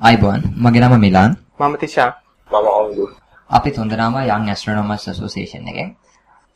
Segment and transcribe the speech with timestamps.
[0.00, 0.40] අයිබෝන්.
[0.56, 1.30] මගේ නම මිලාන්.
[1.60, 2.10] මම තිෂා.
[2.50, 3.04] මම අවුදු
[3.50, 5.88] අපි තුන්දෙනාම Young Astronomers Association එකෙන්.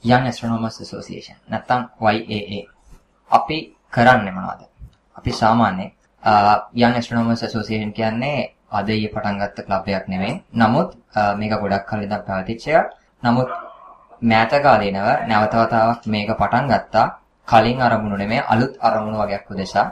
[0.05, 2.61] Young Astronomers Association නැත්නම් YAA
[3.31, 3.57] අපි
[3.95, 4.63] කරන්නේ මොනවද?
[5.17, 5.91] අපි සාමාන්‍යයෙන්
[6.73, 10.89] Young Astronomers Association කියන්නේ අද ඊයේ පටන් ගත්ත ක්ලබ් එකක් නෙවෙයි නමුත්
[11.39, 12.87] මේක ගොඩක් කලින් ඉඳන් පැවතිච්ච එකක්.
[13.23, 13.49] නමුත්
[14.23, 17.07] මෑත කාලේ නව නැවත වතාවක් මේක පටන් ගත්තා.
[17.49, 19.87] කලින් අරමුණු නෙමෙයි අලුත් අරමුණු වගේක් උදෙසා.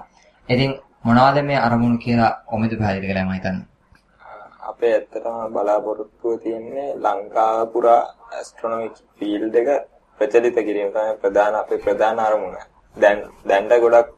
[0.48, 0.71] ඉතින්
[1.05, 3.66] මොනවද මේ අරමුණු කියලා ඔමිදු පැහැදිලි කළා මම හිතන්නේ.
[4.71, 8.02] අපේ ඇත්තටම බලාපොරොත්තුව තියෙන්නේ ලංකාව පුරා
[8.37, 9.70] ඇස්ට්‍රොනොමික් ෆීල්ඩ් එක
[10.20, 12.55] ප්‍රචලිත කිරීම තමයි ප්‍රධාන අපේ ප්‍රධාන අරමුණ.
[12.96, 14.09] දැන් දැන්ට ගොඩක්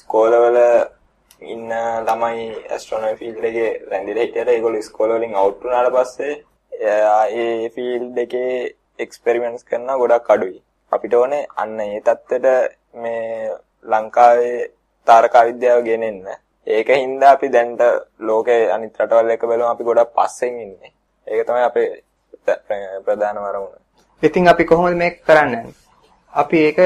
[0.00, 0.58] ස්කෝලවල
[1.54, 1.70] ඉන්න
[2.08, 6.34] ළමයි ඇස්ට්‍රොනොමි ෆීල්ඩ් එකේ රැඳිලා හිටියට ඒගොල්ලෝ ස්කෝල වලින් අවුට් වුණාට පස්සේ
[7.38, 8.50] ඒ ෆීල්ඩ් එකේ
[8.98, 10.58] එක්ස්පෙරිමන්ට්ස් කරන ගොඩක් අඩුයි.
[10.92, 13.56] අපිට ඕනේ අන්න ඒ தත්ත්වෙට මේ
[13.86, 14.60] ලංකාවේ
[15.06, 16.24] තාරකා විද්‍යාව ගෙනෙන්න.
[16.66, 17.82] ඒකින්ද අපි දැන්ට
[18.20, 20.92] ලෝකේ අනිත් රටවල් එක බලමු අපි ගොඩක් පස්සෙන් ඉන්නේ.
[21.26, 21.88] ඒක තමයි අපේ
[23.06, 23.80] ප්‍රධාන වරමුණ.
[24.22, 25.64] ඉතින් අපි කොහොමද මේක කරන්නේ?
[26.32, 26.78] අපි ඒක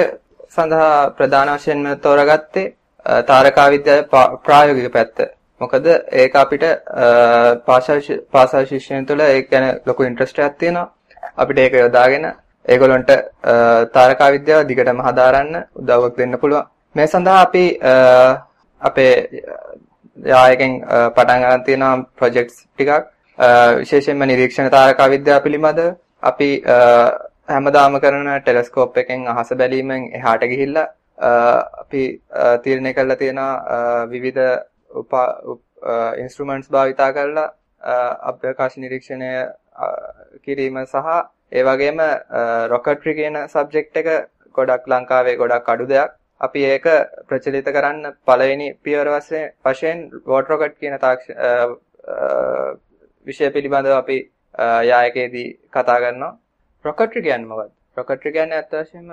[0.51, 2.67] සඳහා ප්‍රධාන වශයෙන්ම තෝරගත්තේ
[3.25, 4.07] තාරකා විද්‍යාවේ
[4.45, 5.19] ප්‍රායෝගික පැත්ත.
[5.61, 6.65] මොකද ඒක අපිට
[7.67, 7.99] පාසල්
[8.33, 10.93] පාසල් ශික්ෂණය තුළ ඒක ගැන ලොකු ඉන්ට්‍රස්ට් එකක් තියෙනවා.
[11.37, 12.25] අපිට ඒක යොදාගෙන
[12.67, 13.11] ඒගොල්ලන්ට
[13.93, 16.67] තාරකා විද්‍යාව දිගටම හදාරන්න උදව්වක් දෙන්න පුළුවන්.
[16.95, 17.65] මේ සඳහා අපි
[18.81, 19.13] අපේ
[20.19, 20.73] යායකෙන්
[21.11, 22.93] පටන් ගන්න තියෙන ප්‍රොජෙක්ට්ස් ටිකක්
[23.79, 25.89] විශේෂයෙන්ම නිරීක්ෂණ තාරකා විද්‍යාව පිළිබඳව
[26.23, 26.51] අපි
[27.49, 30.87] හැමදාම කරන ටෙලස්කෝප් එකෙන් අහස බැලීමෙන් එහාට ගිහිල්ලා
[31.83, 32.05] අපි
[32.63, 33.43] තීරණය කරලා තියෙන
[34.09, 34.43] විවිධ
[36.19, 37.49] ඉන්ස්ට්‍රුමන්ට්ස් භාවිතා කරලා
[38.25, 39.31] අභ්‍යවකාශ නිරීක්ෂණය
[40.43, 41.17] කිරීම සහ
[41.53, 41.99] ඒ වගේම
[42.69, 44.09] රොකට්රි කියන සබ්ජෙක්ට් එක
[44.55, 46.13] ගොඩක් ලංකාවේ ගොඩක් අඩු දෙයක්.
[46.47, 46.87] අපි ඒක
[47.29, 49.09] ප්‍රචලිත කරන්න පළවෙනි පියවර
[49.67, 49.99] වශයෙන්
[50.31, 50.95] වෝට් රොකට් කියන
[53.27, 54.19] විෂය පිළිබඳව අපි
[54.91, 56.33] යායකයේදී කතා කරනවා.
[56.85, 57.73] රොකට්රි කියන්නේ මොකක්ද?
[57.99, 59.09] රොකට්රි කියන්නේ අත් වශයෙන්ම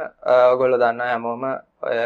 [0.52, 1.44] ඔයගොල්ලෝ දන්නා හැමෝම
[1.88, 1.98] ඔය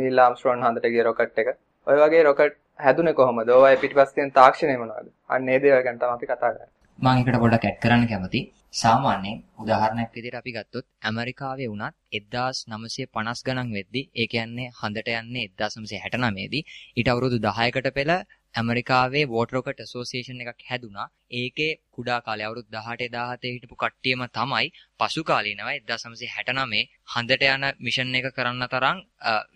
[0.00, 1.48] නීල් ආම්ස්ට්‍රෝන් හන්දට ගිය රොකට් එක.
[1.86, 3.48] ඔය වගේ රොකට් හැදුනේ කොහොමද?
[3.56, 5.08] ඕවා පිටිපස්ස තියෙන තාක්ෂණය මොනවද?
[5.34, 6.70] අන්න ඒ දේවල් ගැන තමයි අපි කතා කරන්නේ.
[6.98, 8.44] මම එකට පොඩ්ඩක් ඇඩ් කරන්න කැමතියි.
[8.72, 16.46] සාමාන්‍යයෙන් උදාහරණයක් විදිහට අපි ගත්තොත් ඇමරිකාවේ වුණත් 1950 ගණන් වෙද්දී ඒ කියන්නේ හඳට යන්නේ 1969
[16.52, 16.62] දී
[16.96, 18.08] ඊට අවුරුදු 10කට පෙර
[18.54, 21.06] ඇමරිකාවේ වෝටර් රොකට් ඇසෝසියේෂන් එකක් හැදුනා.
[21.32, 24.66] ඒකේ කුඩා කාලේ අවුරුදු 18 17 හිටපු කට්ටියම තමයි
[25.00, 28.98] පසු කාලීනව 1969 හඳට යන මිෂන් එක කරන්න තරම්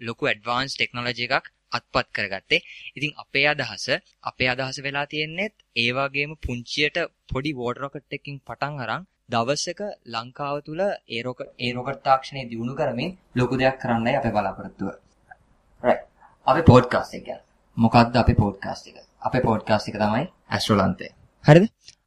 [0.06, 2.65] ලොකු ඇඩ්වාන්ස් ටෙක්නොලොජි එකක් අත්පත් කරගත්තේ.
[2.97, 3.87] ඉතින් අපේ අදහස
[4.22, 6.97] අපේ අදහස වෙලා තියෙන්නේ ඒ වගේම පුංචියට
[7.31, 12.75] පොඩි වෝටර් රොකට් එකකින් පටන් අරන් දවසක ලංකාව තුල ඒ රොකට් ඒ රොකට් තාක්ෂණය දියුණු
[12.75, 14.88] කරමින් ලොකු දෙයක් කරන්නයි අපේ බලාපොරොත්තුව.
[15.84, 16.03] right.
[16.47, 17.41] අපේ පොඩ්කාස්ට් එක ගැන.
[17.77, 18.97] මොකක්ද අපේ පොඩ්කාස්ට් එක?
[19.22, 21.10] අපේ පොඩ්කාස්ට් එක තමයි ඇස්ට්‍රොලන්තේ.
[21.44, 21.66] හරිද?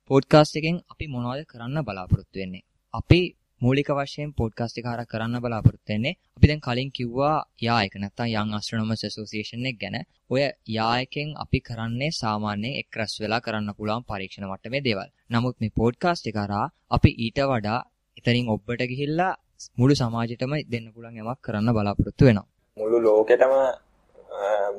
[0.09, 2.63] පොඩ්කාස්ට් එකෙන් අපි මොනවද කරන්න බලාපොරොත්තු වෙන්නේ?
[2.93, 3.19] අපි
[3.61, 8.51] මූලික වශයෙන් පොඩ්කාස්ට් එක හරහා කරන්න බලාපොරොත්තු වෙන්නේ අපි දැන් කලින් කිව්වා යායක නැත්නම් Young
[8.53, 9.97] Astronomers Association එක ගැන.
[10.29, 15.09] ඔය යායකෙන් අපි කරන්නේ සාමාන්‍යයෙන් එක් රැස් වෙලා කරන්න පුළුවන් පරීක්ෂණ මට්ටමේ දේවල්.
[15.29, 17.79] නමුත් මේ පොඩ්කාස්ට් එක හරහා අපි ඊට වඩා
[18.17, 19.33] එතනින් ඔබට ගිහිල්ලා
[19.77, 22.47] මුළු සමාජෙටම දෙන්න පුළුවන් යමක් කරන්න බලාපොරොත්තු වෙනවා.
[22.77, 23.53] මුළු ලෝකෙටම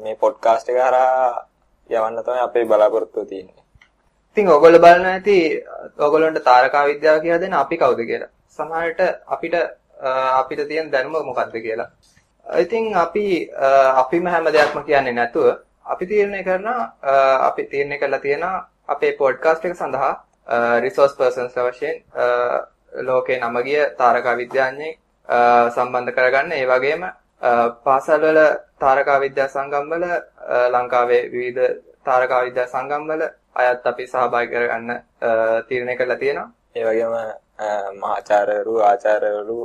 [0.02, 1.14] මේ පොඩ්කාස්ට් එක හරහා
[1.90, 3.62] යවන්න තමයි අපේ බලාපොරොත්තුව තියෙන්නේ.
[4.30, 5.38] ඉතින් ඔයගොල්ලෝ බලන ඇති
[5.98, 8.34] ඔයගොල්ලන්ට තාරකා විද්‍යාව කියලා දෙන අපි කවුද කියලා.
[8.60, 9.54] සමහරට අපිට
[10.34, 11.90] අපිට තියෙන දැනුම මොකක්ද කියලා.
[12.46, 13.50] ඉතින් අපි
[13.96, 15.46] අපිම හැම දෙයක්ම කියන්නේ නැතුව
[15.86, 16.90] අපි තීරණය කරනවා
[17.42, 20.12] අපි තීරණය කරලා තියෙනවා අපේ පොඩ්කාස්ට් එක සඳහා
[20.80, 21.96] රිසෝස් පර්සන්ස් වශයෙන්
[23.00, 24.98] ලෝකේ නම ගිය තාරකා විද්‍යාඥයෙක්
[25.70, 27.02] සම්බන්ධ කරගන්න ඒ වගේම
[27.84, 28.40] පාසල් වල
[28.78, 30.06] තාරකා විද්‍යා සංගම් වල
[30.70, 33.22] ලංකාවේ විවිධ තාරකා විද්‍යා සංගම් වල
[33.54, 34.90] අයත් අපි සහභාගී කරගන්න
[35.68, 36.50] තීරණය කරලා තියෙනවා.
[36.74, 37.14] ඒ වගේම
[38.00, 39.58] මහාචාර්යවරු ආචාර්යවරු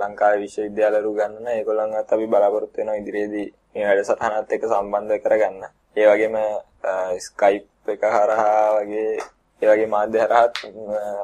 [0.00, 5.64] ලංකාවේ විශ්වවිද්‍යාලවරු ගන්නන ඒගොල්ලන්වත් අපි බලාපොරොත්තු වෙනවා ඉදිරියේදී මේ වැඩසටහනත් එක්ක සම්බන්ධ කරගන්න.
[5.96, 6.36] ඒ වගේම
[7.18, 9.08] Skype එක හරහා වගේ
[9.62, 10.52] ඒ වගේ මාධ්‍ය හරහාත්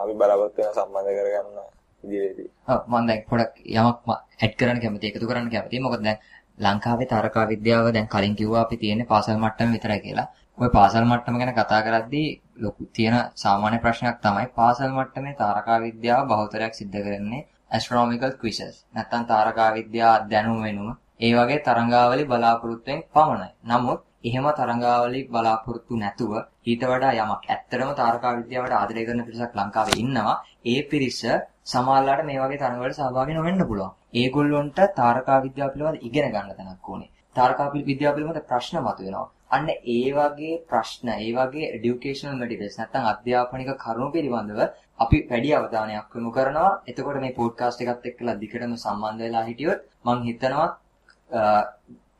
[0.03, 1.59] අපි බලාපොරොත්තු වෙන සම්බන්ධ කරගන්න
[2.05, 2.49] ඉදිරියේදී.
[2.69, 3.99] ඔව් මම දැන් පොඩක් යමක්
[4.39, 5.85] ඇඩ් කරන්න කැමතියි එකතු කරන්න කැමතියි.
[5.85, 6.19] මොකද දැන්
[6.59, 10.29] ලංකාවේ තාරකා විද්‍යාව දැන් කලින් කිව්වා අපි තියෙන්නේ පාසල් මට්ටම විතරයි කියලා.
[10.59, 16.23] ওই පාසල් මට්ටම ගැන කතා කරද්දී ලොකු තියෙන සාමාන්‍ය ප්‍රශ්නයක් තමයි පාසල් මට්ටමේ තාරකා විද්‍යාව
[16.29, 18.75] බහුතරයක් සිද්ධ කරන්නේ astronomical quizzes.
[18.95, 20.89] නැත්තම් තාරකා විද්‍යා දැනුම වෙනුම
[21.21, 23.51] ඒ වගේ තරංගාවලි බලාපොරොත්තුෙන් පමණයි.
[23.65, 26.33] නමුත් එහෙම තරංගාවලි බලාපොරොත්තු නැතුව
[26.67, 30.37] ඊට වඩා යමක් ඇත්තටම තාරකා විද්‍යාවට ආදරය කරන පිරිසක් ලංකාවේ ඉන්නවා.
[30.65, 31.21] ඒ පිරිස
[31.65, 33.95] සමහරලාට මේ වගේ තරඟවලට සහභාගී නොවෙන්න පුළුවන්.
[34.15, 37.11] ඒගොල්ලොන්ට තාරකා විද්‍යාව පිළිබඳ ඉගෙන ගන්න තැනක් ඕනේ.
[37.37, 39.27] තාරකා විද්‍යාව පිළිබඳ ප්‍රශ්න මතුවෙනවා.
[39.51, 44.61] අන්න ඒ වගේ ප්‍රශ්න, ඒ වගේ এডুকেෂනල් මැටීරියල්ස් නැත්නම් අධ්‍යාපනික කරුණු පිළිබඳව
[44.99, 46.71] අපි වැඩි අවධානයක් යොමු කරනවා.
[46.87, 50.69] එතකොට මේ පොඩ්කාස්ට් එකත් එක්කලා දිගටම සම්බන්ධ වෙලා හිටියොත් මම හිතනවා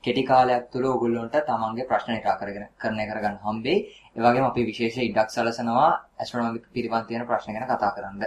[0.05, 3.79] කෙටි කාලයක් තුළ ඔයගොල්ලන්ට තමන්ගේ ප්‍රශ්න නිරාකරගෙන කරණය කරගන්න හම්බෙයි.
[4.17, 8.23] ඒ වගේම අපි විශේෂ ඉඩක් සැලසනවා ඇස්ට්‍රොනොමික් පිළිබඳ තියෙන ප්‍රශ්න ගැන කතා කරන්න.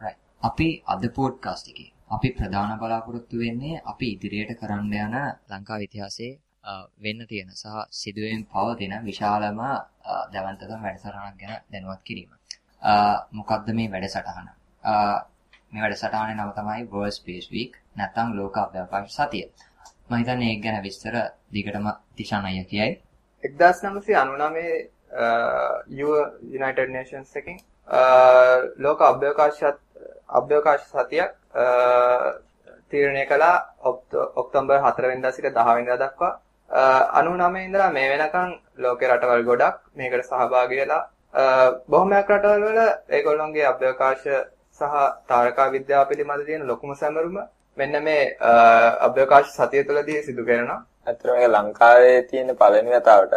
[0.00, 0.18] right.
[0.42, 5.16] අපි අද පොඩ්කාස්ට් එකේ අපි ප්‍රධාන බලාපොරොත්තු වෙන්නේ අපි ඉදිරියට කරන්න යන
[5.50, 6.34] ලංකාවේ ඉතිහාසයේ
[6.98, 9.58] වෙන්න තියෙන සහ සිදුවෙමින් පවතින විශාලම
[10.32, 12.30] දැවැන්තකම් වැඩසටහනක් ගැන දැනුවත් කිරීම.
[13.32, 14.48] මොකක්ද මේ වැඩසටහන?
[15.72, 19.44] මේ වැඩසටහනේ නම තමයි World Space Week නැත්නම් ලෝක අවකාශ සතිය.
[20.08, 21.14] මම හිතන්නේ ඒක ගැන විස්තර
[21.52, 21.86] දිගටම
[22.16, 22.92] තිෂාන් අයියා කියයි.
[23.44, 24.88] 1999
[26.52, 27.58] United Nations එකකින්
[28.78, 29.62] ලෝක අභ්‍යවකාශ
[30.30, 31.30] අභ්‍යවකාශ සතියක්
[32.90, 33.56] තීරණය කළා
[34.36, 36.34] ඔක්තෝබර් 4 වෙනිදා සිට 10 වෙනිදා දක්වා
[36.70, 41.02] 99 ඉඳලා මේ වෙනකන් ලෝකේ රටවල් ගොඩක් මේකට සහභාගී වෙලා
[41.88, 42.80] බොහොමයක් රටවල් වල
[43.10, 44.26] ඒගොල්ලොන්ගේ අභ්‍යවකාශ
[44.80, 44.96] සහ
[45.28, 47.38] තාරකා විද්‍යාව පිළිබඳ තියෙන ලොකුම සැමරුම
[47.76, 48.36] මෙන්න මේ
[49.06, 50.80] අභ්‍යවකාශ සතිය තුළදී සිදු කරනවා.
[51.06, 53.34] ඇත්තටම මේක ලංකාවේ තියෙන පළවෙනි වතාවට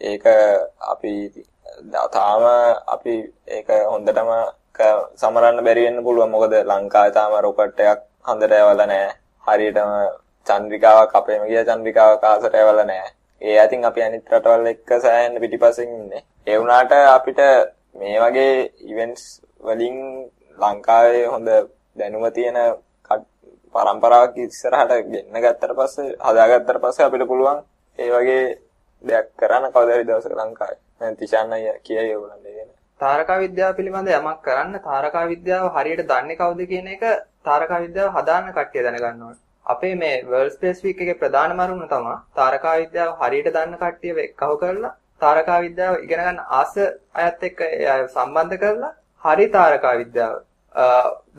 [0.00, 0.24] ඒක
[0.92, 1.14] අපි
[2.12, 2.42] තාම
[2.94, 3.14] අපි
[3.48, 4.30] ඒක හොඳටම
[5.16, 9.14] සමරන්න බැරි වෙන්න පුළුවන් මොකද ලංකාවේ තාම රොකට් එකක් හොඳට යවලා නැහැ.
[9.44, 9.90] හරියටම
[10.46, 13.12] චන්ද්‍රිකාවක් අපේම ගිය චන්ද්‍රිකාවක් ආසට යවලා නැහැ.
[13.42, 16.22] ඒ අතින් අපි අනිත් රටවල් එක්ක සෑහෙන පිටිපස්සෙන් ඉන්නේ.
[16.46, 17.40] ඒ වුණාට අපිට
[17.94, 18.54] මේ වගේ
[18.84, 19.24] ඉවෙන්ට්ස්
[19.60, 19.96] වලින්
[20.58, 21.48] ලංකාවේ හොඳ
[21.96, 22.58] දැනුම තියෙන
[23.74, 27.64] පරම්පරාවක් ඉස්සරහට ගෙන්න ගත්තට පස්සේ හදාගත්තට පස්සේ අපිට පුළුවන්
[27.98, 28.44] ඒ වගේ
[29.04, 30.80] දෙයක් කරන්න කවදා හරි දවසක ලංකාවේ.
[31.00, 32.70] දැන් තිෂාන් අයියා කියයි ඒගොල්ලන්ට ඒක.
[33.00, 37.02] තාරකා විද්‍යාව පිළිබඳ යමක් කරන්න තාරකා විද්‍යාව හරියට දන්නේ කවුද කියන එක
[37.44, 39.40] තාරකා විද්‍යාව හදාන්න කට්ටිය දැනගන්න ඕනේ.
[39.66, 44.54] අපේ මේ World Space Week එකේ ප්‍රධාන මරුණ තමයි තාරකා විද්‍යාව හරියට දන්න කට්ටිය එක්කව
[44.62, 46.74] කරලා තාරකා විද්‍යාව ඉගෙන ගන්න ආස
[47.22, 47.62] අයත් එක්ක
[48.14, 48.92] සම්බන්ධ කරලා
[49.22, 50.34] හරි තාරකා විද්‍යාව.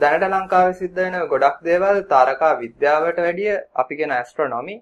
[0.02, 3.54] දැනට ලංකාවේ සිද්ධ වෙන ගොඩක් දේවල් තාරකා විද්‍යාවට වැඩිය
[3.84, 4.76] අපි කියන ඇස්ට්‍රොනොමි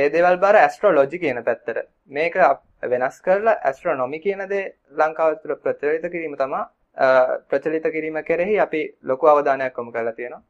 [0.00, 1.78] ඒ දේවල් බාර ඇස්ට්‍රොලොජි කියන පැත්තට.
[2.08, 2.34] මේක
[2.92, 4.66] වෙනස් කරලා ඇස්ට්‍රොනොමි කියන දේ
[5.00, 6.62] ලංකාව තුළ ප්‍රචලිත කිරීම තමයි
[7.50, 10.42] ප්‍රචලිත කිරීම කෙරෙහි අපි ලොකු අවධානයක් යොමු කරලා තියෙනවා.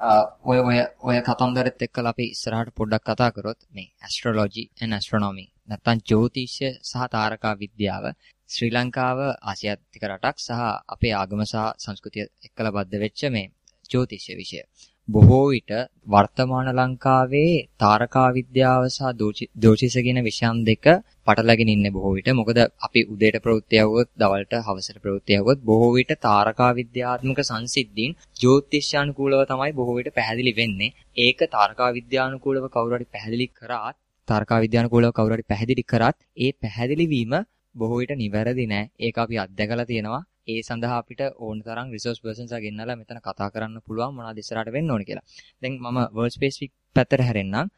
[0.00, 6.02] ඔය ඔය ඔය කතන්දරෙත් එක්කලා අපි ඉස්සරහට පොඩ්ඩක් කතා කරොත් මේ ඇස්ට්‍රොලොජි and astronomy නැත්නම්
[6.02, 8.04] ජ්‍යොතිෂ්‍ය සහ තාරකා විද්‍යාව
[8.50, 10.60] ශ්‍රී ලංකාව ආසියාතික රටක් සහ
[10.94, 13.46] අපේ ආගම සහ සංස්කෘතිය එක්කලා බද්ධ වෙච්ච මේ
[13.90, 14.60] ජ්‍යොතිෂ්‍ය විෂය.
[15.08, 15.72] බොහෝ විට
[16.06, 19.12] වර්තමාන ලංකාවේ තාරකා විද්‍යාව සහ
[19.56, 20.86] දෝෂිස කියන විෂයන් දෙක
[21.26, 22.30] පටලගෙන ඉන්නේ බොහෝ විට.
[22.30, 29.42] මොකද අපි උදේට ප්‍රවෘත්ති යවුවොත්, දවල්ට හවසට ප්‍රවෘත්ති යවුවොත් බොහෝ විට තාරකා විද්‍යාත්මක සංසිද්ධීන් ජ්‍යොතිෂ්‍යානුකූලව
[29.44, 30.94] තමයි බොහෝ විට පැහැදිලි වෙන්නේ.
[31.16, 33.96] ඒක තාරකා විද්‍යානුකූලව කවුරු හරි පැහැදිලි කරාත්,
[34.28, 37.34] තාරකා විද්‍යානුකූලව කවුරු හරි පැහැදිලි කරාත්, ඒ පැහැදිලි වීම
[37.74, 38.90] බොහෝ විට නිවැරදි නෑ.
[39.00, 40.24] ඒක අපි අත්දැකලා තියෙනවා.
[40.52, 44.92] ඒ සඳහා අපිට ඕන තරම් රිසෝස් පර්සන්ස්ලා ගෙන්නලා මෙතන කතා කරන්න පුළුවන් මොනවද ඉස්සරහට වෙන්න
[44.94, 45.26] ඕන කියලා.
[45.62, 47.72] දැන් මම වර්ල්ඩ් ස්පෙસિෆික් පැත්තට හැරෙන්නම්.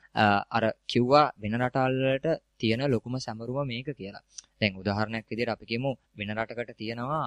[0.56, 2.28] අර කිව්වා වෙන රටවල් වලට
[2.60, 4.22] තියෙන ලොකුම සැමරුම මේක කියලා.
[4.60, 7.24] දැන් උදාහරණයක් විදිහට අපි කියමු වෙන රටකට තියෙනවා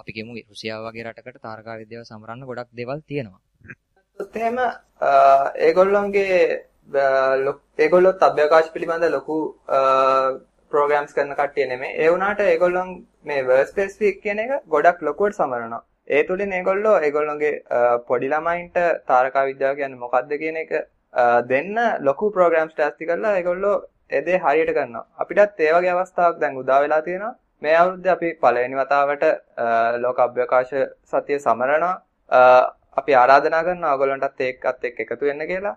[0.00, 3.40] අපි කියමු රුසියාව වගේ රටකට තාරකා විද්‍යාව සමරන්න ගොඩක් දේවල් තියෙනවා.
[4.40, 4.58] එහෙම
[5.66, 6.40] ඒගොල්ලොන්ගේ
[7.84, 9.36] ඒගොල්ලොත් අභ්‍යවකාශ පිළිබඳ ලොකු
[10.72, 11.96] ප්‍රෝග්‍රෑම්ස් කරන කට්ටිය නෙමෙයි.
[12.02, 12.90] ඒ වුණාට ඒගොල්ලොන්
[13.24, 15.82] මේ වර්ස් ස්පෙસિෆික් කියන එක ගොඩක් ලොකුවට සමරනවා.
[16.08, 17.52] ඒ තුලින් ඒගොල්ලෝ ඒගොල්ලොන්ගේ
[18.08, 18.78] පොඩි ළමයින්ට
[19.10, 20.72] තාරකා විද්‍යාව කියන්නේ මොකක්ද කියන එක
[21.50, 21.76] දෙන්න
[22.08, 23.76] ලොකු ප්‍රෝග්‍රෑම්ස් ටැස්ටි කරලා ඒගොල්ලෝ
[24.10, 25.04] ඒ දේ හරියට කරනවා.
[25.22, 27.34] අපිටත් ඒ වගේ අවස්ථාවක් දැන් උදා වෙලා තියෙනවා.
[27.62, 29.24] මේ අවුරුද්දේ අපි පළවෙනි වතාවට
[30.04, 30.74] ලෝක අභ්‍යවකාශ
[31.12, 31.94] සතිය සමරනවා.
[33.00, 35.76] අපි ආරාධනා කරනවා ඔයගොල්ලන්ටත් ඒකත් එක්ක එකතු වෙන්න කියලා.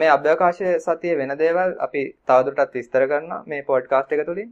[0.00, 4.50] මේ අභ්‍යවකාශ සතියේ වෙන දේවල් අපි තවදුරටත් විස්තර කරනවා මේ පොඩ්කාස්ට් එක තුලින්.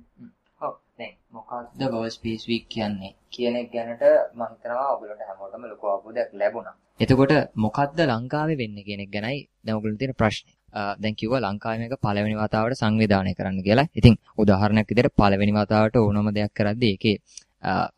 [0.98, 4.02] දැන් මොකක්ද World Space Week කියන්නේ කියන එක ගැනට
[4.38, 6.74] මම හිතනවා ඔයගොල්ලන්ට හැමෝටම ලොකු අවබෝධයක් ලැබුණා.
[7.00, 7.32] එතකොට
[7.64, 10.54] මොකද්ද ලංකාවේ වෙන්නේ කියන එක ගැනයි දැන් ඔයගොල්ලන්ට තියෙන ප්‍රශ්නේ.
[11.02, 13.88] දැන් කිව්වා ලංකාවේ මේක පළවෙනි වතාවට සංවිධානය කරන්න කියලා.
[13.98, 17.16] ඉතින් උදාහරණයක් විදිහට පළවෙනි වතාවට ඕනම දෙයක් කරද්දී ඒකේ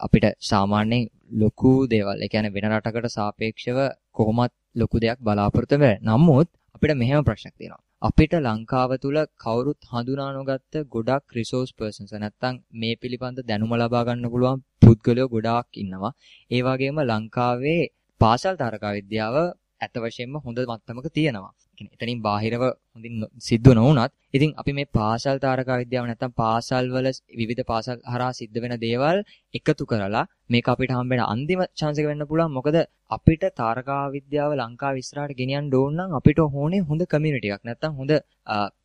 [0.04, 1.08] අපිට සාමාන්‍යයෙන්
[1.42, 3.78] ලොකු දේවල්, ඒ කියන්නේ වෙන රටකට සාපේක්ෂව
[4.16, 6.02] කොහොමත් ලොකු දෙයක් බලාපොරොත්තු වෙන්නේ.
[6.08, 7.85] නමුත් අපිට මෙහෙම ප්‍රශ්නයක් තියෙනවා.
[8.02, 14.32] අපිට ලංකාව තුල කවුරුත් හඳුනා නොගත්ත ගොඩක් රිසෝස් පර්සන්ස් නැත්තම් මේ පිළිබඳ දැනුම ලබා ගන්න
[14.32, 16.12] පුළුවන් පුද්ගලයෝ ගොඩාක් ඉන්නවා.
[16.50, 17.80] ඒ වගේම ලංකාවේ
[18.20, 19.36] පාසල් තාරකා විද්‍යාව
[19.80, 21.52] ඇත්ත වශයෙන්ම හොඳ මට්ටමක තියෙනවා.
[21.78, 27.08] කියන්නේ එතනින් බාහිරව හොඳින් සිද්ධ නොවුනත් ඉතින් අපි මේ පාසල් තාරකා විද්‍යාව නැත්තම් පාසල් වල
[27.34, 29.18] විවිධ පාසල් හරහා සිද්ධ වෙන දේවල්
[29.54, 32.78] එකතු කරලා මේක අපිට හම්බෙන අන්තිම chance එක වෙන්න පුළුවන් මොකද
[33.10, 38.12] අපිට තාරකා විද්‍යාව ලංකාව ඉස්සරහට ගෙනියන්න ඕන නම් අපිට ඕනේ හොඳ කමියුනිටි එකක් නැත්තම් හොඳ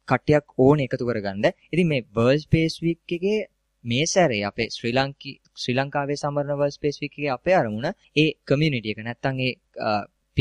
[0.07, 1.45] කට්ටියක් ඕනේ එකතු කරගන්න.
[1.74, 3.39] ඉතින් මේ World Space Week එකේ
[3.86, 8.27] මේ සැරේ අපේ ශ්‍රී ලංකී ශ්‍රී ලංකාවේ සමරන World Space Week එකේ අපේ අරමුණ ඒ
[8.45, 9.53] community එක නැත්තම් ඒ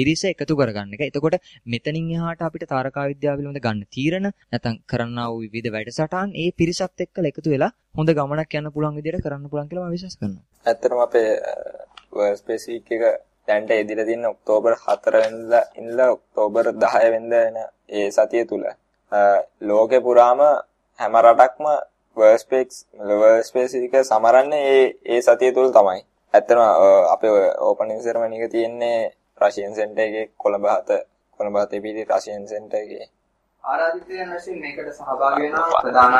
[0.00, 1.02] පිරිස එකතු කරගන්න එක.
[1.08, 6.50] එතකොට මෙතනින් එහාට අපිට තාරකා විද්‍යාව පිළිබඳ ගන්න තීරණ නැත්නම් කරන්නා වූ විවිධ වැඩසටහන් ඒ
[6.58, 10.44] පිරිසත් එක්ක එකතු වෙලා හොඳ ගමනක් යන්න පුළුවන් විදිහට කරන්න පුළුවන් කියලා මම විශ්වාස කරනවා.
[10.66, 11.28] ඇත්තටම අපේ
[12.12, 13.04] වර්ක් ස්පේස් වීක් එක
[13.48, 17.58] දැන්ට එදිලා තියෙන ඔක්තෝබර් 4 වෙනිදා ඉඳලා ඔක්තෝබර් 10 වෙනිදා එන
[17.90, 18.64] ඒ සතිය තුල
[19.62, 20.40] ලෝකේ පුරාම
[20.98, 21.66] හැම රටක්ම
[22.16, 26.02] වර්ක් ස්පේස් වර්ක් ස්පේස් එක සමරන්නේ ඒ ඒ සතිය තුල තමයි.
[26.34, 26.60] ඇත්තටම
[27.14, 28.98] අපේ ඕපනින් සෙරමනි එක තියෙන්නේ
[29.40, 31.00] රෂියන් සෙන්ටර් එකේ කොළඹ හත
[31.40, 33.08] කොළඹ හතේ පිටි රෂියන් සෙන්ටර් එකේ
[33.64, 36.14] ආරාධිතයන් වශයෙන් මේකට සහභාගී වෙනවා ප්‍රධාන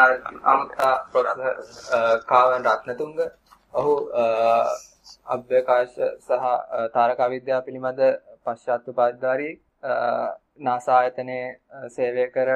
[0.45, 3.15] අමුත්තා ප්‍රොෆෙසර් කාවන් රත්නතුංග.
[3.75, 3.95] ඔහු
[5.27, 6.45] අභ්‍යවකාශ සහ
[6.95, 8.03] තාරකා විද්‍යාව පිළිබඳ
[8.45, 9.55] පශ්චාත් උපාධිධාරී
[10.61, 11.47] නාසා ආයතනයේ
[11.89, 12.51] සේවය කර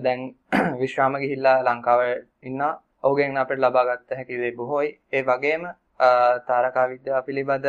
[0.00, 0.20] දැන්
[0.80, 2.74] විශ්‍රාම ගිහිල්ලා ලංකාවේ ඉන්නා.
[3.02, 4.90] ඔහුගෙන් අපිට ලබා ගන්න හැකි දේ බොහෝයි.
[5.12, 5.64] ඒ වගේම
[6.48, 7.66] තාරකා විද්‍යාව පිළිබඳ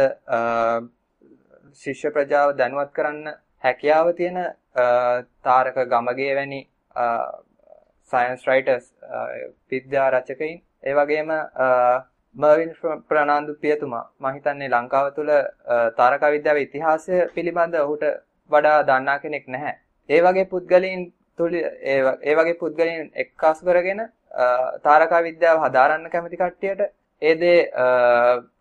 [1.82, 4.40] ශිෂ්‍ය ප්‍රජාව දැනුවත් කරන්න හැකියාව තියෙන
[5.44, 6.62] තාරක ගමගේ වැනි
[8.12, 8.86] සයන්ස් රයිටර්ස්
[9.72, 11.32] විද්‍යා රචකයින් ඒ වගේම
[12.36, 12.72] මර්වින්
[13.10, 15.32] ප්‍රනාන්දු පියතුමා මම හිතන්නේ ලංකාව තුළ
[15.98, 18.04] තාරකා විද්‍යාවේ ඉතිහාසය පිළිබඳ ඔහුට
[18.52, 19.76] වඩා දන්නා කෙනෙක් නැහැ.
[20.10, 21.02] ඒ වගේ පුද්ගලයන්
[21.40, 24.02] තුළ ඒ වගේ පුද්ගලයන් එක්කාසු කරගෙන
[24.84, 26.82] තාරකා විද්‍යාව හදාරන්න කැමති කට්ටියට
[27.22, 27.60] ඒ දේ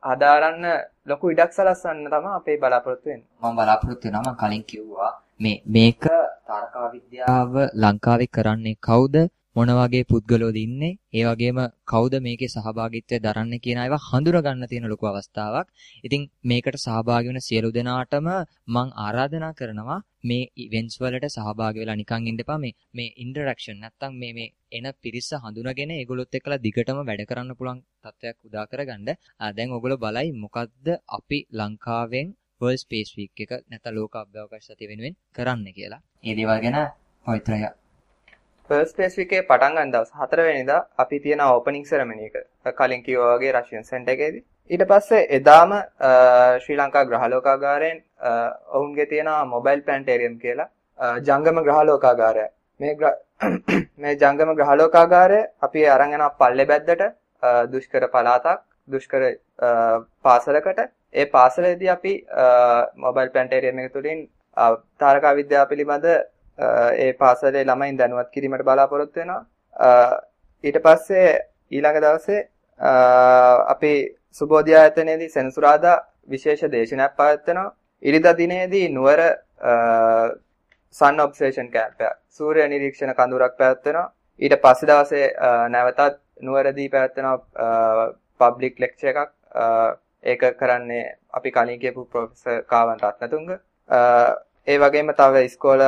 [0.05, 0.67] හදාරන්න
[1.07, 3.29] ලොකු ඉඩක් සලස්වන්න තමයි අපේ බලාපොරොත්තු වෙන්නේ.
[3.43, 6.05] මම බලාපොරොත්තු වෙනවා මම කලින් කිව්වා මේ මේක
[6.49, 9.17] තාරකා විද්‍යාව ලංකාවේ කරන්නේ කවුද
[9.57, 14.89] මොන වගේ පුද්ගලෝද ඉන්නේ ඒ වගේම කවුද මේකේ සහභාගීත්වය දරන්නේ කියන ඒවා හඳුනා ගන්න තියෙන
[14.93, 15.67] ලොකු අවස්ථාවක්.
[16.05, 18.27] ඉතින් මේකට සහභාගී වෙන සියලු දෙනාටම
[18.69, 24.19] මම ආරාධනා කරනවා මේ ඉවෙන්ට්ස් වලට සහභාගී වෙලා නිකන් ඉන්න එපා මේ මේ ඉන්ටරැක්ෂන් නැත්තම්
[24.23, 29.09] මේ මේ එන පිරිස හඳුනාගෙන ඒගොල්ලොත් එක්කලා දිගටම වැඩ කරන්න පුළුවන් තත්ත්වයක් උදා කරගන්න.
[29.53, 30.87] දැන් ඔයගොල්ලෝ බලයි මොකද්ද
[31.19, 36.03] අපි ලංකාවෙන් World Space Week එක නැත්නම් ලෝක අභ්‍යවකාශ සතිය වෙනුවෙන් කරන්න කියලා.
[36.25, 36.79] ඒ දේවල් ගැන
[37.27, 37.84] පවිත්‍රය
[38.71, 42.37] ෆර්ස්ට් ස්පේස් එකේ පටන් ගන්න දවස් 4 වෙනිදා අපි තියෙන ඕපනින් සෙරමනි එක.
[42.73, 44.45] කලින් කිව්වා වගේ රෂියන් සෙන්ටර් එකේදී.
[44.71, 45.75] ඊට පස්සේ එදාම
[46.63, 47.99] ශ්‍රී ලංකා ග්‍රහලෝකාගාරයෙන්
[48.71, 50.69] ඔවුන්ගේ තියෙන මොබයිල් ප්ලැනටේරියම් කියලා
[51.21, 52.47] ජංගම ග්‍රහලෝකාගාරය.
[52.81, 52.97] මේ
[53.99, 57.05] මේ ජංගම ග්‍රහලෝකාගාරය අපි අරන් යන පල්ලේ බැද්දට
[57.69, 59.23] දුෂ්කර පළාතක් දුෂ්කර
[60.23, 62.15] පාසලකට ඒ පාසලේදී අපි
[62.99, 64.29] මොබයිල් ප්ලැනටේරියම් එක තුලින්
[64.99, 66.09] තාරකා විද්‍යාව පිළිබඳ
[66.59, 69.43] ඒ පාසලේ ළමයින් දැනුවත් කිරීමට බලාපොරොත්තු වෙනවා.
[70.65, 71.29] ඊට පස්සේ
[71.71, 72.41] ඊළඟ දවසේ
[73.67, 73.93] අපි
[74.33, 75.97] සුබෝධි ආයතනයේදී සෙනසුරාදා
[76.29, 77.75] විශේෂ දේශනයක් පවත්වනවා.
[78.03, 79.21] ඉරිදා දිනේදී නුවර
[80.95, 84.13] සන් ඔබ්සර්වේෂන් කැම්ප් එක සූර්ය නිරීක්ෂණ කඳවුරක් පැවැත්වෙනවා.
[84.41, 85.27] ඊට පස්සේ දවසේ
[85.69, 88.09] නැවතත් නුවරදී පැවැත්වෙනවා
[88.41, 89.31] පබ්ලික් ලෙක්චර් එකක්.
[90.25, 93.49] ඒක කරන්නේ අපි කලින් කියපු ප්‍රොෆෙසර් කාවන් රත්නතුංග.
[94.67, 95.83] ඒ වගේම තව ඉස්කෝල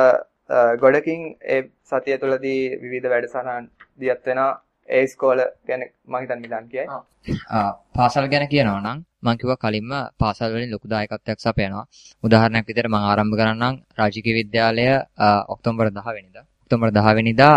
[0.81, 4.53] ගොඩකින් ඒ සතිය තුළදී විවිධ වැඩසටහන් දියත් වෙනවා.
[4.89, 6.87] ඒ ඉස්කෝල ගැන මම හිතන්නේ මිලන් කියයි.
[7.95, 11.85] පාසල් ගැන කියනවා නම් මම කිව්වා කලින්ම පාසල් වලින් ලොකු දායකත්වයක් සපයනවා.
[12.23, 14.87] උදාහරණයක් විදිහට මම ආරම්භ කරන්නම් රාජකීය විද්‍යාලය
[15.53, 16.45] ඔක්තෝබර් 10 වෙනිදා.
[16.67, 17.53] ඔක්තෝබර් 10 වෙනිදා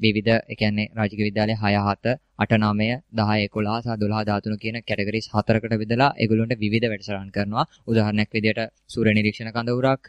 [0.00, 4.76] විවිධ ඒ කියන්නේ රාජකීය විද්‍යාලය 6 7 8 9 10 11 සහ 12 13 කියන
[4.82, 7.64] කැටගරිස් හතරකට බෙදලා ඒගොල්ලොන්ට විවිධ වැඩසටහන් කරනවා.
[7.90, 10.02] උදාහරණයක් විදිහට සූර්ය නිරීක්ෂණ කඳවුරක්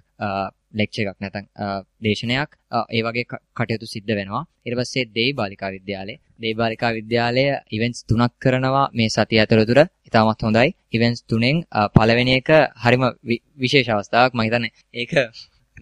[0.74, 1.46] ලෙක්චර් එකක් නැත්නම්
[2.02, 2.50] දේශනයක්
[2.90, 3.26] ඒ වගේ
[3.58, 4.44] කටයුතු සිද්ධ වෙනවා.
[4.66, 6.14] ඊට පස්සේ දෙයි බාලිකා විද්‍යාලය.
[6.42, 7.46] දෙයි බාලිකා විද්‍යාලය
[7.78, 9.82] ඉවෙන්ට්ස් තුනක් කරනවා මේ සතිය ඇතුළත.
[10.08, 10.70] ඉතාමත් හොඳයි.
[10.98, 11.56] ඉවෙන්ට්ස් තුනෙන්
[11.96, 12.50] පළවෙනි එක
[12.84, 13.04] හරිම
[13.64, 14.32] විශේෂ අවස්ථාවක්.
[14.34, 15.12] මම හිතන්නේ ඒක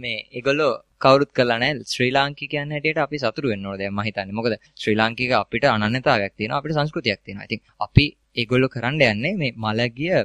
[0.04, 0.72] මේ ඒගොල්ලෝ
[1.04, 1.88] කවුරුත් කරලා නැහැ.
[1.94, 4.38] ශ්‍රී ලාංකිකයන් හැටියට අපි සතුටු වෙන්න ඕනේ දැන් මම හිතන්නේ.
[4.40, 7.48] මොකද ශ්‍රී ලාංකික අපිට අනන්‍යතාවයක් තියෙනවා අපිට සංස්කෘතියක් තියෙනවා.
[7.50, 8.06] ඉතින් අපි
[8.42, 10.16] ඒගොල්ලෝ කරන්න යන්නේ මේ මලගිය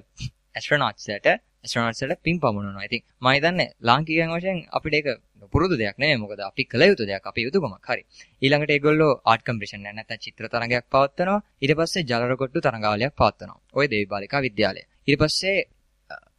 [0.56, 2.86] ඇස්ට්‍රොනොට්ස්ලට ඇස්ට්‍රොනොට්ස්ලට පින් පමුණනවා.
[2.88, 5.08] ඉතින් මම හිතන්නේ ලාංකිකයන් වශයෙන් අපිට ඒක
[5.52, 6.20] පුරුදු දෙයක් නෙමෙයි.
[6.22, 8.02] මොකද අපි කළ යුතු දෙයක් අපේ යුතුයකමක් හරි.
[8.42, 11.40] ඊළඟට ඒගොල්ලෝ ආර්ට් කම්පිටිෂන් එක නැත්නම් චිත්‍ර තරඟයක් පවත්වනවා.
[11.62, 13.60] ඊට පස්සේ ජලරකොට්ටු තරඟාවලියක් පවත්වනවා.
[13.78, 14.82] ওই දේවි බාලිකා විද්‍යාලය.
[15.08, 15.58] ඊට පස්සේ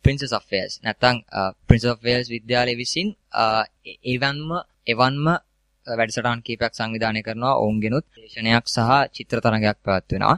[0.05, 3.63] Princess of Wales නැත්නම් uh, Princess of Wales විද්‍යාලය විසින් uh,
[4.05, 4.49] එවන්ම
[4.87, 5.39] එවන්ම uh,
[5.87, 10.35] වැඩසටහන් කීපයක් සංවිධානය කරනවා ඔවුන්ගෙනුත් දේශනයක් සහ චිත්‍ර තරඟයක් පැවැත්වෙනවා.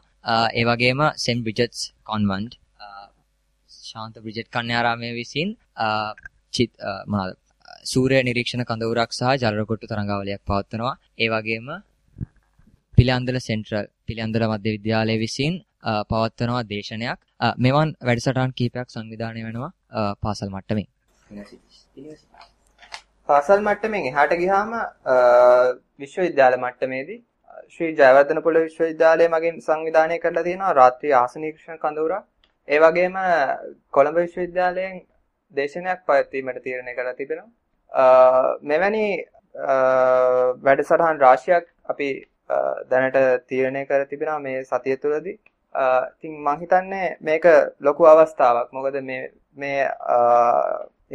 [0.53, 2.53] ඒ වගේම සෙන්ට් බ්‍රිජට්ස් කොන්වන්ට්
[3.71, 5.49] ශාන්ත බ්‍රිජට් කන්‍යාරාමය විසින්
[6.53, 6.71] චිත්
[7.07, 7.37] මොනවාද
[7.85, 10.95] සූර්ය නිරීක්ෂණ කඳවුරක් සහ ජලරකොට්ටු තරඟාවලියක් පවත්වනවා.
[11.17, 11.67] ඒ වගේම
[12.97, 15.53] පිළියන්දල සෙන්ට්‍රල් පිළියන්දල මධ්‍ය විද්‍යාලය විසින්
[16.09, 17.19] පවත්වනවා දේශනයක්.
[17.59, 19.71] මෙවන් වැඩසටහන් කීපයක් සංවිධානය වෙනවා
[20.17, 20.87] පාසල් මට්ටමින්.
[23.29, 24.75] පාසල් මට්ටමින් එහාට ගියාම
[25.99, 27.19] විශ්වවිද්‍යාල මට්ටමේදී
[27.69, 32.25] ශ්‍රී ජයවර්ධන පොළ විශ්වවිද්‍යාලය මගින් සංවිධානය කරලා තියෙනවා රාත්‍රී ආසනීක්ෂණ කඳවුරක්.
[32.67, 33.15] ඒ වගේම
[33.93, 35.01] කොළඹ විශ්වවිද්‍යාලයෙන්
[35.53, 37.49] දේශනයක් පවත්වීමට තීරණය කරලා තිබෙනවා.
[38.63, 39.05] මෙවැනි
[40.63, 42.09] වැඩසටහන් රාශියක් අපි
[42.87, 45.37] දැනට තීරණය කර තිබෙනවා මේ සතිය තුළදී.
[45.75, 47.45] ඉතින් මම හිතන්නේ මේක
[47.87, 48.67] ලොකු අවස්ථාවක්.
[48.75, 49.21] මොකද මේ
[49.61, 49.79] මේ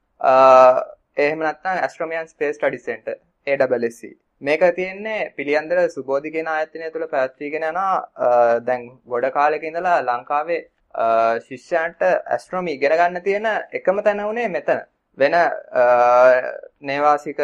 [1.17, 3.15] එහෙම නැත්නම් Astronomy and Space Study Center
[3.47, 4.03] AWSC.
[4.43, 7.79] මේක තියෙන්නේ පිළියන්දර සුබෝධි කියන ආයතනය තුළ පැවැත්වීගෙන යන
[8.67, 10.69] දැන් ගොඩ කාලෙක ඉඳලා ලංකාවේ
[11.47, 14.81] ශිෂ්‍යයන්ට ඇස්ට්‍රොනොමි ඉගෙන ගන්න තියෙන එකම තැන උනේ මෙතන.
[15.19, 15.35] වෙන
[16.83, 17.41] නේවාසික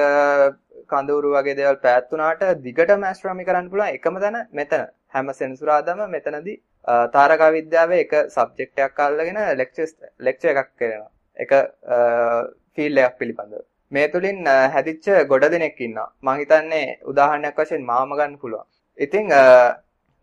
[0.92, 4.86] කඳවුරු වගේ දේවල් පැවැත්ුණාට දිගටම ඇස්ට්‍රොනොමි කරන්න පුළුවන් එකම තැන මෙතන.
[5.14, 6.56] හැම සෙනසුරාදාම මෙතනදී
[7.16, 11.10] තාරකා විද්‍යාවේ එක සබ්ජෙක්ට් එකක් අල්ලගෙන ලෙක්චර්ස් ලෙක්චර් එකක් කරනවා.
[11.36, 11.52] එක
[12.74, 13.62] ෆීල්ඩ් එකක් පිළිබඳව.
[13.92, 16.10] මේ තුලින් හැදිච්ච ගොඩ දෙනෙක් ඉන්නවා.
[16.22, 18.66] මම හිතන්නේ උදාහරණයක් වශයෙන් මාම ගන්න පුළුවන්.
[18.98, 19.26] ඉතින්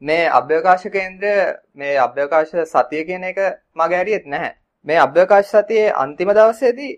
[0.01, 1.33] මේ අභ්‍යවකාශ කේන්ද්‍රය
[1.75, 3.39] මේ අභ්‍යවකාශ සතිය කියන එක
[3.75, 4.51] මගේ හරියට නැහැ.
[4.87, 6.93] මේ අභ්‍යවකාශ සතියේ අන්තිම දවසේදී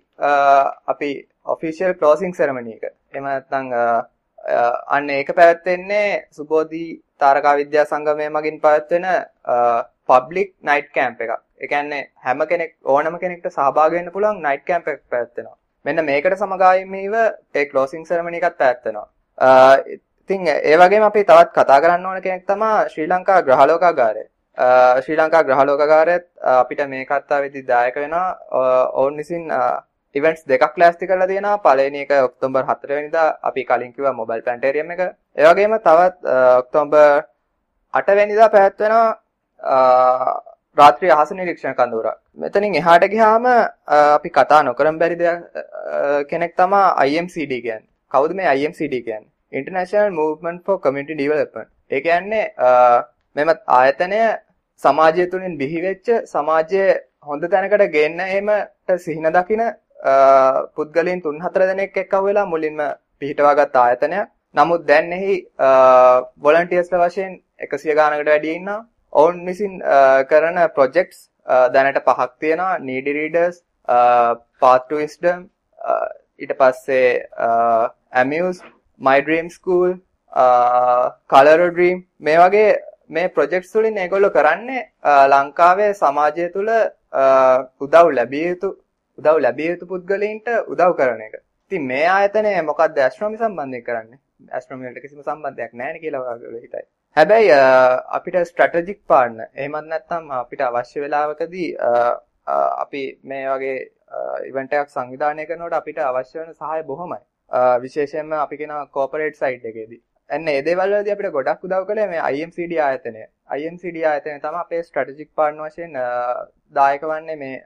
[0.88, 1.10] අපි
[1.46, 2.84] ඔෆිෂියල් ක්ලෝසින් සෙරමනි එක.
[3.13, 3.74] එහෙම නැත්නම්
[4.89, 6.84] අන්න ඒක පැවැත්වෙන්නේ සුබෝධි
[7.20, 9.06] තාරකා විද්‍යා සංගමය මගින් පැවැත්වෙන
[10.10, 11.34] පබ්ලික් නයිට් කැම්ප් එකක්.
[11.60, 15.58] ඒ කියන්නේ හැම කෙනෙක් ඕනම කෙනෙක්ට සහභාගී වෙන්න පුළුවන් නයිට් කැම්ප් එකක් පැවැත්වෙනවා.
[15.86, 17.16] මෙන්න මේකට සමගාමීව
[17.56, 19.08] ඒ ක්ලෝසින් සෙරමනි එකත් පැවැත්වෙනවා.
[20.30, 24.24] ඉතින් ඒ වගේම අපි තවත් කතා කරන්න ඕන කෙනෙක් තමයි ශ්‍රී ලංකා ග්‍රහලෝකාගාරය.
[25.04, 28.38] ශ්‍රී ලංකා ග්‍රහලෝකාගාරයත් අපිට මේ කතාවේදී දායක වෙනවා.
[28.94, 29.52] ඔවුන් විසින්
[30.16, 31.58] ඉවෙන්ට්ස් දෙකක් ලෑස්ති කරලා තියෙනවා.
[31.66, 35.02] පළවෙනි එක ඔක්තෝබර් 4 වෙනිදා අපි කලින් කිව්වා මොබයිල් ප්ලැනටේරියම් එක.
[35.36, 36.16] ඒ වගේම තවත්
[36.62, 37.24] ඔක්තෝබර්
[37.94, 39.10] 8 වෙනිදා පැවැත්වෙනවා
[40.78, 42.18] රාත්‍රී අහස නිරීක්ෂණ කඳවුරක්.
[42.38, 43.46] මෙතනින් එහාට ගියාම
[44.16, 45.40] අපි කතා නොකරන් බැරි දෙයක්
[46.32, 47.92] කෙනෙක් තමයි IMCD කියන්නේ.
[48.12, 49.33] කවුද මේ IMCD කියන්නේ?
[49.60, 51.70] International Movement for Community Development.
[51.96, 52.42] ඒ කියන්නේ
[53.38, 54.20] මෙම ආයතනය
[54.84, 56.88] සමාජය තුලින් බිහි වෙච්ච සමාජයේ
[57.30, 59.63] හොඳ තැනකට ගෙන්න එහෙමට සිහින දකින
[60.78, 62.80] පුද්ගලයන් 3-4 දෙනෙක් එක්කව වෙලා මුලින්ම
[63.20, 64.28] පිහිටවාගත් ආයතනයක්.
[64.56, 65.36] නමුත් දැන් එහි
[66.46, 67.32] වොලන්ටියර්ස්ලා වශයෙන්
[67.68, 68.82] 100 ගානකට වැඩි ඉන්නවා.
[69.22, 69.74] ඔවුන් විසින්
[70.32, 71.20] කරන ප්‍රොජෙක්ට්ස්
[71.74, 72.80] දැනට පහක් තියෙනවා.
[72.88, 73.56] needy readers,
[74.62, 75.39] path to wisdom,
[76.42, 77.08] ඊට පස්සේ
[78.22, 78.62] amuse
[78.99, 79.91] my dream school
[80.32, 82.67] uh, color dream මේ වගේ
[83.10, 84.84] මේ ප්‍රොජෙක්ට්ස් වලින් ඒගොල්ලෝ කරන්නේ
[85.27, 86.71] ලංකාවේ සමාජය තුළ
[87.86, 88.69] උදව් ලැබිය යුතු
[89.17, 91.36] උදව් ලැබිය යුතු පුද්ගලයින්ට උදව් කරන එක.
[91.71, 94.19] ඉතින් මේ ආයතනය මොකක්ද ඇස්ට්‍රොනොමි සම්බන්ධයෙන් කරන්නේ?
[94.51, 96.86] ඇස්ට්‍රොනොමි වලට කිසිම සම්බන්ධයක් නැහැ නේ කියලා ඔයාලා හිතයි.
[97.17, 97.51] හැබැයි
[98.17, 101.69] අපිට ස්ට්‍රැටජික් පාර්ට්නර් එහෙමත් නැත්නම් අපිට අවශ්‍ය වෙලාවකදී
[102.84, 103.77] අපි මේ වගේ
[104.49, 107.21] ඉවෙන්ට් එකක් සංවිධානය කරනකොට අපිට අවශ්‍ය වෙන සහාය බොහොමයි.
[107.84, 110.01] විශේෂයෙන්ම අපි කියන කෝපරේට් සයිඩ් එකේදී.
[110.29, 113.23] එන්න ඒ දේවල් වලදී අපිට ගොඩක් උදව් කළේ මේ IMCD ආයතනය.
[113.58, 115.99] IMCD ආයතනය තමයි අපේ ස්ට්‍රැටජික් පාර්ට්නර් වශයෙන්
[116.77, 117.58] දායක වන්නේ මේ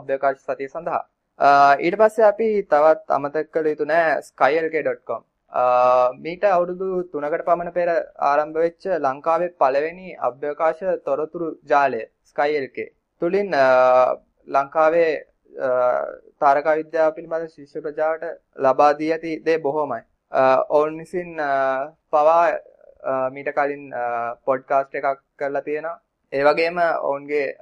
[0.00, 1.04] අභ්‍යවකාශ සතිය සඳහා.
[1.86, 5.22] ඊට පස්සේ අපි තවත් අමතක කළ යුතු නෑ skylk.com.
[6.24, 7.88] මීට අවුරුදු 3කට පමණ පෙර
[8.30, 12.78] ආරම්භ වෙච්ච ලංකාවේ පළවෙනි අභ්‍යවකාශ තොරතුරු ජාලය skylk.
[13.22, 13.50] තුලින්
[14.48, 15.12] ලංකාවේ
[16.40, 18.24] තාරකා විද්‍යාව පිළිබඳ ශිෂ්‍ය ප්‍රජාවට
[18.58, 20.02] ලබා දී ඇති දේ බොහොමයි.
[20.70, 21.36] ඔවුන් විසින්
[22.10, 22.58] පවා
[23.30, 23.92] මීට කලින්
[24.44, 26.00] පොඩ්කාස්ට් එකක් කරලා තියෙනවා.
[26.32, 27.56] ඒ වගේම ඔවුන්ගේ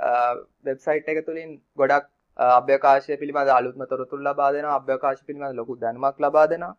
[0.65, 2.09] වෙබ්සයිට් එක තුලින් ගොඩක්
[2.39, 4.77] අභ්‍යවකාශය පිළිබඳ අලුත්ම තොරතුරු ලබා දෙනවා.
[4.77, 6.77] අභ්‍යවකාශ පිළිබඳ ලොකු දැනුමක් ලබා දෙනවා.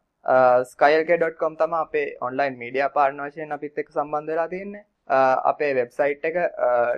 [0.65, 4.85] skylk.com තමයි අපේ ඔන්ලයින් මීඩියා පාර්ට්නර් වශයෙන් අපිත් එක්ක සම්බන්ධ වෙලා තියෙන්නේ.
[5.43, 6.35] අපේ වෙබ්සයිට් එක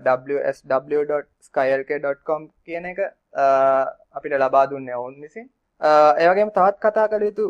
[0.05, 2.99] wsw.skylk.com කියන එක
[3.37, 5.47] අපිට ලබා දුන්නේ ඔවුන් විසින්.
[6.17, 7.45] ඒ වගේම තවත් කතා කළ යුතු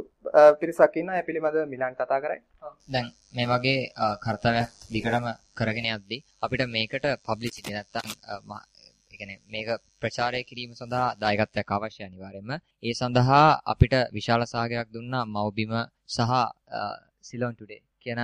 [0.60, 1.19] පිරිසක් ඉන්නවා.
[1.19, 2.41] ඒ පිළිබඳව මිලන් කතා කරයි.
[2.89, 3.80] දැන් මේ වගේ
[4.23, 8.08] කාර්යයක් දිගටම කරගෙන යද්දී අපිට මේකට පබ්ලිසිටි නැත්තම්
[9.12, 9.69] ඒ කියන්නේ මේක
[10.02, 12.52] ප්‍රචාරය කිරීම සඳහා දායකත්වයක් අවශ්‍යයි අනිවාර්යයෙන්ම.
[12.84, 15.73] ඒ සඳහා අපිට විශාල සහයෝගයක් දුන්නා මව්බිම
[16.08, 16.32] සහ
[17.21, 18.21] සිලොන් ටුඩේ කියන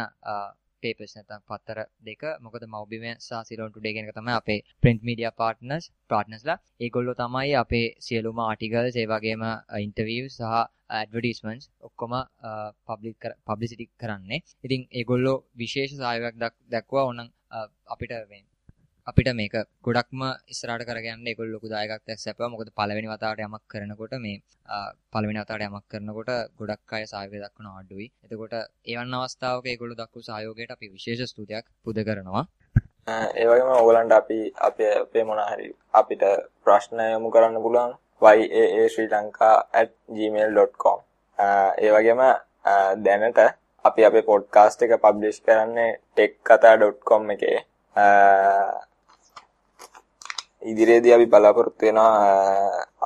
[0.84, 2.24] පේපර්ස් නැත්නම් පත්තර දෙක.
[2.46, 6.58] මොකද මව්බිම සහ සිලොන් ටුඩේ කියන එක තමයි අපේ print media partners partnersලා.
[6.86, 9.44] ඒගොල්ලෝ තමයි අපේ සියලුම ආටිකල්ස් ඒ වගේම
[9.86, 10.56] ඉන්ටර්විව්ස් සහ
[11.00, 12.14] ඇඩ්වර්ටයිස්මන්ට්ස් ඔක්කොම
[12.88, 14.44] පබ්ලික් පබ්ලිසිටි කරන්නේ.
[14.66, 17.30] ඉතින් ඒගොල්ලෝ විශේෂ සහයෝගයක් දක්වුවා ඕනම්
[17.94, 18.44] අපිට මේ
[19.08, 19.52] අපිට මේක
[19.84, 22.50] ගොඩක්ම ඉස්සරහට කරගෙන ඒගොල්ලෝ ලොකු දායකත්වයක් සැපුවා.
[22.50, 24.42] මොකද පළවෙනි වතාවට යමක් කරනකොට මේ
[25.14, 28.12] පළවෙනි වතාවට යමක් කරනකොට ගොඩක් අය සහයෝගය දක්වන අඩුයි.
[28.26, 28.54] එතකොට
[28.86, 32.46] එවන් අවස්ථාවක ඒගොල්ලෝ දක්වපු සහයෝගයට අපි විශේෂ ස්තුතියක් පුද කරනවා.
[33.36, 36.24] ඒ වගේම ඕගලන්ට අපි අපේ අපේ මොන හරි අපිට
[36.64, 41.00] ප්‍රශ්න යොමු කරන්න පුළුවන් yaasrilanka@gmail.com
[41.84, 42.22] ඒ වගේම
[43.04, 43.40] දැනට
[43.86, 47.60] අපි අපේ පොඩ්කාස්ට් එක පබ්ලිෂ් කරන්නේ tekkata.com එකේ
[50.64, 52.12] ඉදිරියේදී අපි බලාපොරොත්තු වෙනවා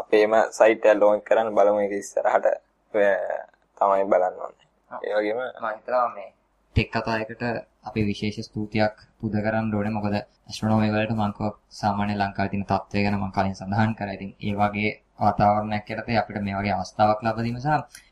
[0.01, 2.47] අපේම සයිට් එක ලොන්ච් කරන්න බලමු ඒක ඉස්සරහට
[2.93, 4.67] තමයි බලන්න ඕනේ.
[4.91, 6.29] ඒ වගේම මම හිතනවා මේ
[6.75, 7.43] ටෙක් කතායකට
[7.87, 9.95] අපි විශේෂ ස්තුතියක් පුද කරන්න ඕනේ.
[9.95, 11.33] මොකද ඇස්ට්‍රොනොමි වලට මම
[11.79, 14.15] සාමාන්‍ය ලංකාවේ තියෙන තත්ත්වය ගැන මම කලින් සඳහන් කරා.
[14.17, 17.69] ඉතින් ඒ වගේ වාතාවරණයක් යටතේ අපිට මේ වගේ අවස්ථාවක් ලබා දීම සහ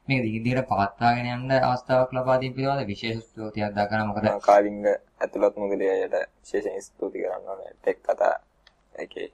[0.07, 4.09] මේක දිගින් දිගට පවත්වාගෙන යන්න අවස්ථාවක් ලබා දීම පිළිබඳ විශේෂ ස්තුතියක් දක්වනවා.
[4.09, 4.81] මොකද කාලිංග
[5.21, 8.35] ඇතුළත් මුගලියට විශේෂයෙන් ස්තුති කරන්න ඕනේ ටෙක් කතා
[8.95, 9.27] එකේ